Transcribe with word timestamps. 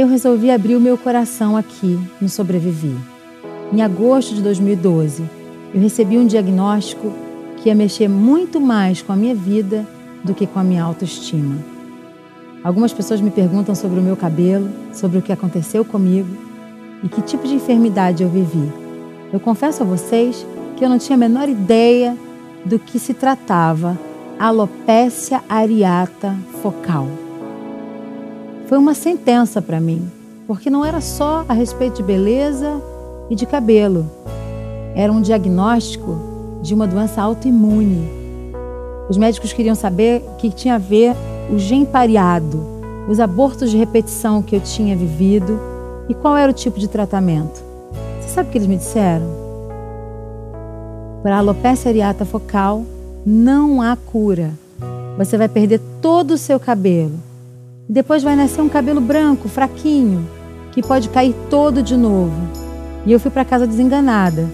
eu 0.00 0.08
resolvi 0.08 0.50
abrir 0.50 0.76
o 0.76 0.80
meu 0.80 0.96
coração 0.96 1.56
aqui 1.56 1.98
no 2.20 2.28
Sobrevivi. 2.28 2.96
Em 3.70 3.82
agosto 3.82 4.34
de 4.34 4.42
2012, 4.42 5.22
eu 5.74 5.80
recebi 5.80 6.16
um 6.16 6.26
diagnóstico 6.26 7.12
que 7.58 7.68
ia 7.68 7.74
mexer 7.74 8.08
muito 8.08 8.58
mais 8.60 9.02
com 9.02 9.12
a 9.12 9.16
minha 9.16 9.34
vida 9.34 9.86
do 10.24 10.34
que 10.34 10.46
com 10.46 10.58
a 10.58 10.64
minha 10.64 10.82
autoestima. 10.82 11.56
Algumas 12.64 12.92
pessoas 12.92 13.20
me 13.20 13.30
perguntam 13.30 13.74
sobre 13.74 14.00
o 14.00 14.02
meu 14.02 14.16
cabelo, 14.16 14.70
sobre 14.92 15.18
o 15.18 15.22
que 15.22 15.32
aconteceu 15.32 15.84
comigo 15.84 16.34
e 17.02 17.08
que 17.08 17.20
tipo 17.20 17.46
de 17.46 17.54
enfermidade 17.54 18.22
eu 18.22 18.28
vivi. 18.30 18.72
Eu 19.30 19.38
confesso 19.38 19.82
a 19.82 19.86
vocês 19.86 20.46
que 20.76 20.84
eu 20.84 20.88
não 20.88 20.98
tinha 20.98 21.16
a 21.16 21.18
menor 21.18 21.48
ideia 21.48 22.16
do 22.64 22.78
que 22.78 22.98
se 22.98 23.12
tratava 23.12 23.98
alopecia 24.38 25.42
areata 25.48 26.34
focal. 26.62 27.29
Foi 28.70 28.78
uma 28.78 28.94
sentença 28.94 29.60
para 29.60 29.80
mim, 29.80 30.08
porque 30.46 30.70
não 30.70 30.84
era 30.84 31.00
só 31.00 31.44
a 31.48 31.52
respeito 31.52 31.96
de 31.96 32.02
beleza 32.04 32.80
e 33.28 33.34
de 33.34 33.44
cabelo. 33.44 34.08
Era 34.94 35.10
um 35.10 35.20
diagnóstico 35.20 36.16
de 36.62 36.72
uma 36.72 36.86
doença 36.86 37.20
autoimune. 37.20 38.08
Os 39.08 39.18
médicos 39.18 39.52
queriam 39.52 39.74
saber 39.74 40.22
que 40.38 40.52
tinha 40.52 40.76
a 40.76 40.78
ver 40.78 41.16
o 41.52 41.58
gene 41.58 41.84
pareado, 41.84 42.64
os 43.08 43.18
abortos 43.18 43.72
de 43.72 43.76
repetição 43.76 44.40
que 44.40 44.54
eu 44.54 44.60
tinha 44.60 44.96
vivido 44.96 45.58
e 46.08 46.14
qual 46.14 46.36
era 46.36 46.52
o 46.52 46.54
tipo 46.54 46.78
de 46.78 46.86
tratamento. 46.86 47.60
Você 48.20 48.28
sabe 48.28 48.50
o 48.50 48.52
que 48.52 48.58
eles 48.58 48.68
me 48.68 48.76
disseram? 48.76 49.26
Para 51.24 51.34
a 51.34 51.38
alopecia 51.38 51.90
areata 51.90 52.24
focal 52.24 52.84
não 53.26 53.82
há 53.82 53.96
cura. 53.96 54.52
Você 55.18 55.36
vai 55.36 55.48
perder 55.48 55.80
todo 56.00 56.34
o 56.34 56.38
seu 56.38 56.60
cabelo 56.60 57.29
depois 57.90 58.22
vai 58.22 58.36
nascer 58.36 58.60
um 58.60 58.68
cabelo 58.68 59.00
branco, 59.00 59.48
fraquinho, 59.48 60.24
que 60.70 60.80
pode 60.80 61.08
cair 61.08 61.34
todo 61.50 61.82
de 61.82 61.96
novo. 61.96 62.40
E 63.04 63.10
eu 63.10 63.18
fui 63.18 63.32
para 63.32 63.44
casa 63.44 63.66
desenganada, 63.66 64.48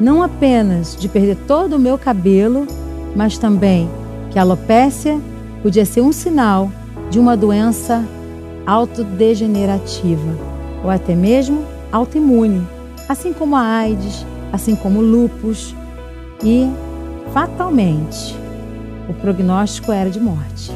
não 0.00 0.24
apenas 0.24 0.96
de 0.96 1.08
perder 1.08 1.36
todo 1.46 1.76
o 1.76 1.78
meu 1.78 1.96
cabelo, 1.96 2.66
mas 3.14 3.38
também 3.38 3.88
que 4.32 4.40
a 4.40 4.42
alopécia 4.42 5.20
podia 5.62 5.84
ser 5.84 6.00
um 6.00 6.10
sinal 6.10 6.68
de 7.10 7.20
uma 7.20 7.36
doença 7.36 8.04
autodegenerativa 8.66 10.36
ou 10.82 10.90
até 10.90 11.14
mesmo 11.14 11.64
autoimune, 11.92 12.66
assim 13.08 13.32
como 13.32 13.54
a 13.54 13.62
AIDS, 13.62 14.26
assim 14.52 14.74
como 14.74 14.98
o 14.98 15.02
lúpus 15.02 15.76
e 16.42 16.68
fatalmente 17.32 18.36
o 19.08 19.14
prognóstico 19.14 19.92
era 19.92 20.10
de 20.10 20.18
morte. 20.18 20.72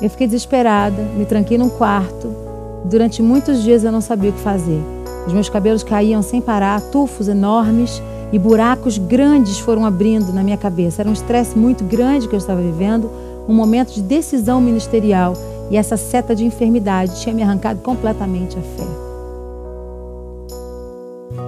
Eu 0.00 0.10
fiquei 0.10 0.26
desesperada, 0.26 1.02
me 1.16 1.24
tranquei 1.24 1.56
num 1.56 1.70
quarto. 1.70 2.30
Durante 2.84 3.22
muitos 3.22 3.62
dias 3.62 3.82
eu 3.82 3.90
não 3.90 4.00
sabia 4.00 4.30
o 4.30 4.32
que 4.32 4.40
fazer. 4.40 4.80
Os 5.26 5.32
meus 5.32 5.48
cabelos 5.48 5.82
caíam 5.82 6.22
sem 6.22 6.40
parar, 6.40 6.80
tufos 6.80 7.28
enormes 7.28 8.02
e 8.30 8.38
buracos 8.38 8.98
grandes 8.98 9.58
foram 9.58 9.86
abrindo 9.86 10.32
na 10.32 10.42
minha 10.42 10.56
cabeça. 10.56 11.00
Era 11.02 11.08
um 11.08 11.14
estresse 11.14 11.58
muito 11.58 11.82
grande 11.82 12.28
que 12.28 12.34
eu 12.34 12.38
estava 12.38 12.60
vivendo, 12.60 13.10
um 13.48 13.54
momento 13.54 13.94
de 13.94 14.02
decisão 14.02 14.60
ministerial 14.60 15.32
e 15.70 15.76
essa 15.76 15.96
seta 15.96 16.34
de 16.34 16.44
enfermidade 16.44 17.20
tinha 17.22 17.34
me 17.34 17.42
arrancado 17.42 17.80
completamente 17.80 18.58
a 18.58 18.62
fé. 18.62 18.86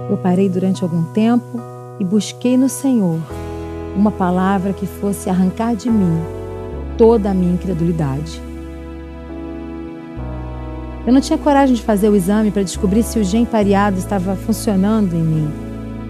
Eu 0.09 0.17
parei 0.17 0.49
durante 0.49 0.83
algum 0.83 1.03
tempo 1.13 1.61
e 1.99 2.03
busquei 2.03 2.57
no 2.57 2.67
Senhor 2.67 3.19
uma 3.95 4.11
palavra 4.11 4.73
que 4.73 4.87
fosse 4.87 5.29
arrancar 5.29 5.75
de 5.75 5.89
mim 5.89 6.38
toda 6.99 7.31
a 7.31 7.33
minha 7.33 7.53
incredulidade. 7.53 8.41
Eu 11.07 11.13
não 11.13 11.21
tinha 11.21 11.39
coragem 11.39 11.73
de 11.73 11.81
fazer 11.81 12.09
o 12.09 12.15
exame 12.15 12.51
para 12.51 12.61
descobrir 12.61 13.03
se 13.03 13.17
o 13.17 13.23
gene 13.23 13.45
pareado 13.45 13.97
estava 13.97 14.35
funcionando 14.35 15.13
em 15.13 15.23
mim, 15.23 15.49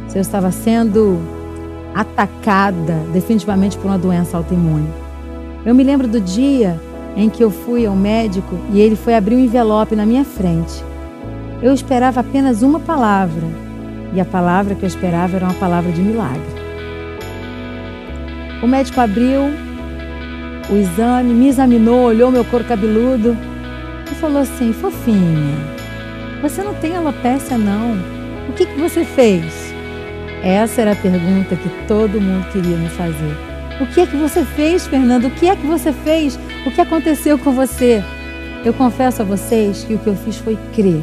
se 0.07 0.17
eu 0.17 0.21
estava 0.21 0.51
sendo 0.51 1.19
atacada 1.93 2.97
definitivamente 3.13 3.77
por 3.77 3.85
uma 3.85 3.99
doença 3.99 4.35
autoimune. 4.35 4.89
Eu 5.63 5.75
me 5.75 5.83
lembro 5.83 6.07
do 6.07 6.19
dia 6.19 6.81
em 7.15 7.29
que 7.29 7.43
eu 7.43 7.51
fui 7.51 7.85
ao 7.85 7.95
médico 7.95 8.57
e 8.73 8.81
ele 8.81 8.95
foi 8.95 9.13
abrir 9.13 9.35
um 9.35 9.39
envelope 9.39 9.95
na 9.95 10.07
minha 10.07 10.25
frente. 10.25 10.83
Eu 11.61 11.71
esperava 11.71 12.21
apenas 12.21 12.63
uma 12.63 12.79
palavra, 12.79 13.47
e 14.11 14.19
a 14.19 14.25
palavra 14.25 14.73
que 14.73 14.83
eu 14.83 14.87
esperava 14.87 15.35
era 15.35 15.45
uma 15.45 15.53
palavra 15.53 15.91
de 15.91 16.01
milagre. 16.01 16.41
O 18.63 18.67
médico 18.67 18.99
abriu 18.99 19.68
o 20.69 20.77
exame, 20.77 21.33
me 21.33 21.47
examinou, 21.47 22.03
olhou 22.03 22.31
meu 22.31 22.45
couro 22.45 22.63
cabeludo 22.63 23.35
e 24.11 24.15
falou 24.15 24.41
assim: 24.41 24.71
Fofinha, 24.71 25.57
você 26.41 26.63
não 26.63 26.73
tem 26.75 26.95
alopecia, 26.95 27.57
não. 27.57 27.97
O 28.49 28.53
que, 28.53 28.65
que 28.65 28.79
você 28.79 29.03
fez? 29.03 29.43
Essa 30.43 30.81
era 30.81 30.91
a 30.93 30.95
pergunta 30.95 31.55
que 31.55 31.69
todo 31.87 32.21
mundo 32.21 32.49
queria 32.51 32.77
me 32.77 32.89
fazer. 32.89 33.35
O 33.81 33.85
que 33.87 34.01
é 34.01 34.05
que 34.05 34.15
você 34.15 34.43
fez, 34.43 34.87
Fernando? 34.87 35.27
O 35.27 35.31
que 35.31 35.47
é 35.47 35.55
que 35.55 35.65
você 35.65 35.91
fez? 35.91 36.37
O 36.65 36.71
que 36.71 36.81
aconteceu 36.81 37.37
com 37.37 37.51
você? 37.51 38.03
Eu 38.63 38.73
confesso 38.73 39.21
a 39.21 39.25
vocês 39.25 39.83
que 39.83 39.93
o 39.93 39.99
que 39.99 40.07
eu 40.07 40.15
fiz 40.15 40.37
foi 40.37 40.57
crer. 40.73 41.01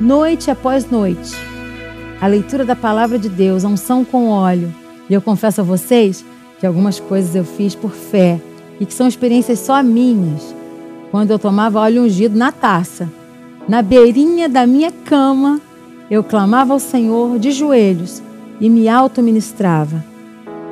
Noite 0.00 0.50
após 0.50 0.90
noite, 0.90 1.34
a 2.20 2.26
leitura 2.26 2.64
da 2.64 2.76
palavra 2.76 3.18
de 3.18 3.28
Deus, 3.28 3.64
a 3.64 3.68
unção 3.68 4.04
com 4.04 4.28
óleo. 4.28 4.72
E 5.08 5.14
eu 5.14 5.20
confesso 5.20 5.60
a 5.60 5.64
vocês 5.64 6.24
que 6.58 6.66
algumas 6.66 6.98
coisas 6.98 7.34
eu 7.34 7.44
fiz 7.44 7.74
por 7.74 7.90
fé 7.90 8.40
e 8.80 8.86
que 8.86 8.94
são 8.94 9.06
experiências 9.06 9.60
só 9.60 9.82
minhas. 9.82 10.54
Quando 11.10 11.30
eu 11.30 11.38
tomava 11.38 11.80
óleo 11.80 12.02
ungido 12.02 12.36
na 12.36 12.52
taça, 12.52 13.08
na 13.68 13.80
beirinha 13.82 14.48
da 14.48 14.66
minha 14.66 14.90
cama, 14.90 15.60
eu 16.10 16.22
clamava 16.22 16.72
ao 16.72 16.78
Senhor 16.78 17.38
de 17.38 17.50
joelhos 17.50 18.22
e 18.60 18.68
me 18.68 18.88
auto-ministrava. 18.88 20.04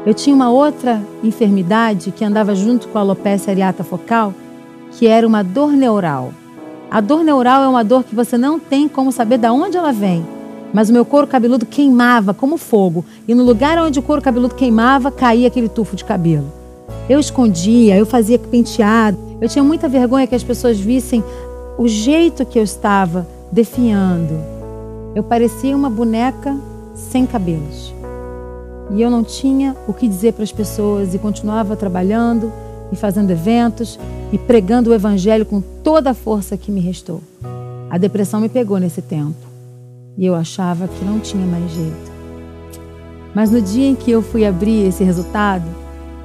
Eu 0.05 0.15
tinha 0.15 0.35
uma 0.35 0.51
outra 0.51 1.03
enfermidade 1.23 2.13
que 2.13 2.25
andava 2.25 2.55
junto 2.55 2.89
com 2.89 2.99
a 2.99 3.01
alopecia 3.01 3.53
areata 3.53 3.83
focal, 3.83 4.33
que 4.93 5.07
era 5.07 5.27
uma 5.27 5.43
dor 5.43 5.73
neural. 5.73 6.33
A 6.91 7.01
dor 7.01 7.25
neural 7.25 7.65
é 7.65 7.69
uma 7.69 7.83
dor 7.83 8.05
que 8.05 8.15
você 8.15 8.39
não 8.39 8.59
tem 8.59 8.89
como 8.89 9.11
saber 9.11 9.39
de 9.39 9.49
onde 9.49 9.77
ela 9.77 9.93
vem 9.93 10.36
mas 10.73 10.91
o 10.91 10.93
meu 10.93 11.05
couro 11.05 11.27
cabeludo 11.27 11.65
queimava 11.65 12.35
como 12.35 12.57
fogo, 12.57 13.05
e 13.27 13.35
no 13.35 13.45
lugar 13.45 13.79
onde 13.79 13.99
o 13.99 14.03
couro 14.03 14.23
cabeludo 14.23 14.55
queimava, 14.55 15.11
caía 15.11 15.49
aquele 15.49 15.69
tufo 15.69 15.97
de 15.97 16.05
cabelo. 16.05 16.53
Eu 17.09 17.21
escondia, 17.21 17.97
eu 17.97 18.05
fazia 18.05 18.39
penteado, 18.39 19.19
eu 19.41 19.49
tinha 19.49 19.63
muita 19.63 19.89
vergonha 19.89 20.27
que 20.27 20.35
as 20.35 20.43
pessoas 20.43 20.79
vissem 20.79 21.23
o 21.79 21.87
jeito 21.87 22.45
que 22.45 22.59
eu 22.59 22.63
estava 22.63 23.27
definhando. 23.53 24.35
Eu 25.15 25.23
parecia 25.23 25.77
uma 25.77 25.91
boneca 25.91 26.57
sem 26.95 27.27
cabelos. 27.27 27.95
E 28.91 29.03
eu 29.03 29.11
não 29.11 29.25
tinha 29.25 29.77
o 29.87 29.93
que 29.93 30.09
dizer 30.09 30.33
para 30.33 30.45
as 30.45 30.53
pessoas 30.53 31.15
e 31.15 31.19
continuava 31.19 31.77
trabalhando 31.77 32.53
e 32.93 32.97
fazendo 32.97 33.31
eventos 33.31 33.99
e 34.33 34.39
pregando 34.39 34.91
o 34.91 34.95
evangelho 34.95 35.45
com 35.45 35.61
toda 35.61 36.11
a 36.11 36.15
força 36.15 36.57
que 36.57 36.71
me 36.71 36.81
restou. 36.81 37.21
A 37.91 37.99
depressão 37.99 38.41
me 38.41 38.49
pegou 38.49 38.79
nesse 38.79 39.03
tempo. 39.03 39.46
E 40.19 40.25
eu 40.25 40.35
achava 40.35 40.89
que 40.89 41.05
não 41.05 41.19
tinha 41.19 41.47
mais 41.47 41.71
jeito. 41.71 42.13
Mas 43.35 43.51
no 43.51 43.61
dia 43.61 43.87
em 43.87 43.95
que 43.95 44.11
eu 44.11 44.23
fui 44.23 44.47
abrir 44.47 44.87
esse 44.87 45.05
resultado, 45.05 45.65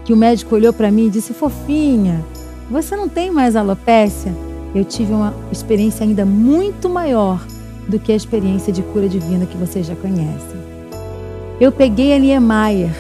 que 0.06 0.14
o 0.14 0.18
médico 0.18 0.56
olhou 0.56 0.72
para 0.72 0.90
mim 0.90 1.08
e 1.08 1.10
disse: 1.10 1.34
Fofinha, 1.34 2.24
você 2.70 2.96
não 2.96 3.10
tem 3.10 3.30
mais 3.30 3.56
alopecia? 3.56 4.34
Eu 4.74 4.86
tive 4.86 5.12
uma 5.12 5.34
experiência 5.52 6.06
ainda 6.06 6.26
muito 6.26 6.88
maior 6.88 7.46
do 7.88 8.00
que 8.00 8.14
a 8.14 8.16
experiência 8.16 8.72
de 8.72 8.82
cura 8.82 9.10
divina 9.10 9.46
que 9.46 9.58
vocês 9.58 9.86
já 9.86 9.96
conhecem. 9.96 10.62
Eu 11.60 11.72
peguei 11.72 12.14
a 12.14 12.20
Niemeyer 12.20 12.96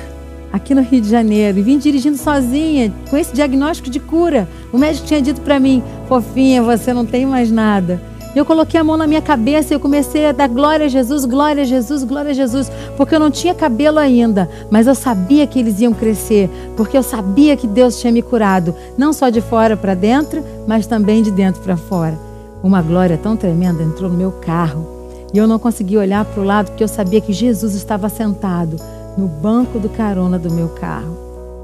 aqui 0.52 0.76
no 0.76 0.82
Rio 0.82 1.00
de 1.00 1.10
Janeiro 1.10 1.60
e 1.60 1.62
vim 1.62 1.78
dirigindo 1.78 2.18
sozinha 2.18 2.94
com 3.10 3.16
esse 3.16 3.34
diagnóstico 3.34 3.90
de 3.90 4.00
cura. 4.02 4.48
O 4.74 4.78
médico 4.78 5.08
tinha 5.08 5.22
dito 5.22 5.40
para 5.40 5.58
mim: 5.58 5.82
Fofinha, 6.10 6.62
você 6.62 6.94
não 6.94 7.06
tem 7.06 7.26
mais 7.26 7.50
nada. 7.50 8.02
Eu 8.34 8.46
coloquei 8.46 8.80
a 8.80 8.84
mão 8.84 8.96
na 8.96 9.06
minha 9.06 9.22
cabeça 9.22 9.74
e 9.74 9.76
eu 9.76 9.80
comecei 9.80 10.26
a 10.26 10.32
dar 10.32 10.48
glória 10.48 10.86
a 10.86 10.90
Jesus, 10.90 11.26
glória 11.26 11.64
a 11.64 11.66
Jesus, 11.66 12.02
glória 12.06 12.32
a 12.32 12.34
Jesus, 12.34 12.72
porque 12.96 13.14
eu 13.14 13.20
não 13.20 13.30
tinha 13.30 13.54
cabelo 13.54 14.00
ainda, 14.00 14.50
mas 14.70 14.88
eu 14.88 14.96
sabia 14.96 15.46
que 15.46 15.60
eles 15.60 15.82
iam 15.82 15.94
crescer, 15.94 16.50
porque 16.78 16.98
eu 16.98 17.04
sabia 17.04 17.58
que 17.58 17.68
Deus 17.68 18.00
tinha 18.00 18.14
me 18.14 18.22
curado, 18.22 18.74
não 18.98 19.12
só 19.12 19.28
de 19.28 19.42
fora 19.42 19.76
para 19.76 19.94
dentro, 19.94 20.42
mas 20.66 20.88
também 20.88 21.22
de 21.22 21.30
dentro 21.30 21.62
para 21.62 21.76
fora. 21.76 22.18
Uma 22.64 22.82
glória 22.82 23.18
tão 23.18 23.36
tremenda 23.36 23.84
entrou 23.84 24.10
no 24.10 24.18
meu 24.18 24.32
carro. 24.32 24.88
E 25.34 25.38
eu 25.38 25.48
não 25.48 25.60
consegui 25.60 25.98
olhar 25.98 26.24
para 26.24 26.42
o 26.42 26.46
lado 26.46 26.68
porque 26.68 26.84
eu 26.84 26.88
sabia 26.88 27.20
que 27.20 27.34
Jesus 27.34 27.76
estava 27.76 28.08
sentado 28.08 28.78
no 29.18 29.28
banco 29.28 29.78
do 29.78 29.90
carona 29.90 30.40
do 30.40 30.52
meu 30.52 30.70
carro. 30.70 31.18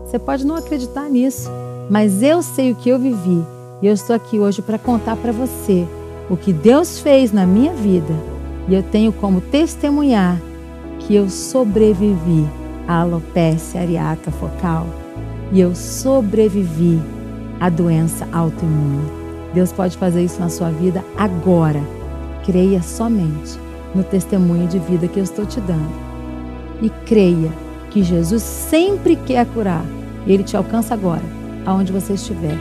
Você 0.06 0.20
pode 0.20 0.46
não 0.46 0.56
acreditar 0.56 1.10
nisso, 1.10 1.50
mas 1.90 2.22
eu 2.22 2.42
sei 2.42 2.72
o 2.72 2.76
que 2.76 2.90
eu 2.90 3.00
vivi. 3.00 3.42
E 3.82 3.88
eu 3.88 3.94
estou 3.94 4.16
aqui 4.16 4.40
hoje 4.40 4.62
para 4.62 4.78
contar 4.78 5.16
para 5.18 5.32
você 5.32 5.88
o 6.30 6.36
que 6.36 6.52
Deus 6.52 7.00
fez 7.00 7.32
na 7.32 7.46
minha 7.46 7.74
vida 7.74 8.14
e 8.68 8.76
eu 8.76 8.84
tenho 8.84 9.12
como 9.14 9.40
testemunhar 9.40 10.40
que 11.00 11.16
eu 11.16 11.30
sobrevivi 11.30 12.46
à 12.88 13.02
alopecia 13.02 13.82
areata 13.82 14.32
focal 14.32 14.88
e 15.52 15.60
eu 15.60 15.74
sobrevivi 15.74 17.00
a 17.60 17.70
doença 17.70 18.28
autoimune. 18.32 19.10
Deus 19.54 19.72
pode 19.72 19.98
fazer 19.98 20.24
isso 20.24 20.40
na 20.40 20.50
sua 20.50 20.70
vida 20.70 21.04
agora. 21.18 21.82
Creia 22.46 22.82
somente 22.82 23.58
no 23.96 24.04
testemunho 24.04 24.68
de 24.68 24.80
vida 24.80 25.08
que 25.08 25.20
eu 25.20 25.24
estou 25.24 25.46
te 25.46 25.60
dando. 25.62 25.90
E 26.82 26.90
creia 27.06 27.52
que 27.90 28.04
Jesus 28.04 28.44
sempre 28.44 29.16
quer 29.16 29.46
curar. 29.48 29.86
Ele 30.28 30.44
te 30.44 30.58
alcança 30.58 30.94
agora, 30.94 31.24
aonde 31.66 31.92
você 31.92 32.14
estiver. 32.14 32.58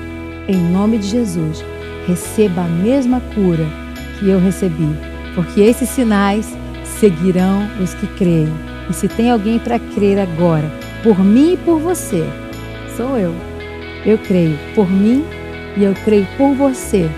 Em 0.48 0.56
nome 0.56 0.98
de 0.98 1.08
Jesus, 1.08 1.64
receba 2.06 2.62
a 2.62 2.68
mesma 2.68 3.20
cura 3.34 3.66
que 4.18 4.28
eu 4.28 4.38
recebi, 4.38 4.88
porque 5.34 5.60
esses 5.60 5.88
sinais 5.88 6.56
seguirão 6.84 7.68
os 7.82 7.94
que 7.94 8.06
creem. 8.06 8.52
E 8.88 8.92
se 8.92 9.08
tem 9.08 9.30
alguém 9.30 9.58
para 9.58 9.78
crer 9.78 10.18
agora, 10.18 10.70
por 11.02 11.18
mim 11.18 11.54
e 11.54 11.56
por 11.56 11.78
você, 11.80 12.24
sou 12.96 13.18
eu. 13.18 13.34
Eu 14.04 14.18
creio 14.18 14.56
por 14.74 14.88
mim 14.90 15.24
e 15.76 15.84
eu 15.84 15.94
creio 16.04 16.26
por 16.36 16.54
você. 16.54 17.10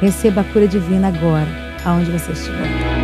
Receba 0.00 0.42
a 0.42 0.44
cura 0.44 0.68
divina 0.68 1.08
agora, 1.08 1.48
aonde 1.84 2.10
você 2.10 2.32
estiver. 2.32 2.95